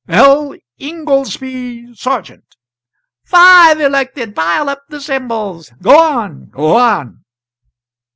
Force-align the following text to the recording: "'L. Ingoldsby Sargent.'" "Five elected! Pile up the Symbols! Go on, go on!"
"'L. 0.07 0.55
Ingoldsby 0.79 1.93
Sargent.'" 1.95 2.55
"Five 3.23 3.79
elected! 3.79 4.35
Pile 4.35 4.67
up 4.67 4.81
the 4.89 4.99
Symbols! 4.99 5.69
Go 5.79 5.95
on, 5.95 6.49
go 6.49 6.75
on!" 6.75 7.23